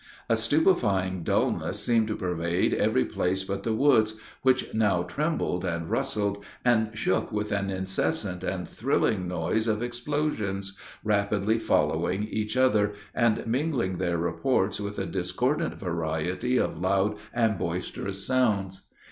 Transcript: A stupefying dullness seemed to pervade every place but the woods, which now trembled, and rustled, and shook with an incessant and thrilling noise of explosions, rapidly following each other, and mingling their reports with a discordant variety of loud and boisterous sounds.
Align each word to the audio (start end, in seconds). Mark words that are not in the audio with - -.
A 0.27 0.35
stupefying 0.35 1.21
dullness 1.21 1.85
seemed 1.85 2.07
to 2.07 2.15
pervade 2.15 2.73
every 2.73 3.05
place 3.05 3.43
but 3.43 3.61
the 3.61 3.75
woods, 3.75 4.15
which 4.41 4.73
now 4.73 5.03
trembled, 5.03 5.63
and 5.63 5.91
rustled, 5.91 6.43
and 6.65 6.89
shook 6.97 7.31
with 7.31 7.51
an 7.51 7.69
incessant 7.69 8.43
and 8.43 8.67
thrilling 8.67 9.27
noise 9.27 9.67
of 9.67 9.83
explosions, 9.83 10.75
rapidly 11.03 11.59
following 11.59 12.23
each 12.23 12.57
other, 12.57 12.93
and 13.13 13.45
mingling 13.45 13.99
their 13.99 14.17
reports 14.17 14.79
with 14.81 14.97
a 14.97 15.05
discordant 15.05 15.75
variety 15.75 16.57
of 16.57 16.79
loud 16.79 17.15
and 17.31 17.59
boisterous 17.59 18.25
sounds. 18.25 18.81